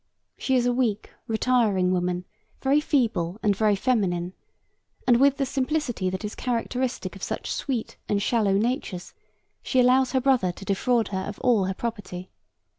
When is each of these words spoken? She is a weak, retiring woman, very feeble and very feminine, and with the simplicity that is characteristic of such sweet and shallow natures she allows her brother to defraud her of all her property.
She 0.35 0.55
is 0.55 0.65
a 0.65 0.73
weak, 0.73 1.11
retiring 1.27 1.91
woman, 1.91 2.25
very 2.59 2.81
feeble 2.81 3.37
and 3.43 3.55
very 3.55 3.75
feminine, 3.75 4.33
and 5.05 5.19
with 5.19 5.37
the 5.37 5.45
simplicity 5.45 6.09
that 6.09 6.25
is 6.25 6.33
characteristic 6.33 7.15
of 7.15 7.21
such 7.21 7.51
sweet 7.53 7.97
and 8.09 8.19
shallow 8.19 8.53
natures 8.53 9.13
she 9.61 9.79
allows 9.79 10.13
her 10.13 10.19
brother 10.21 10.51
to 10.53 10.65
defraud 10.65 11.09
her 11.09 11.21
of 11.27 11.37
all 11.41 11.65
her 11.65 11.75
property. 11.75 12.31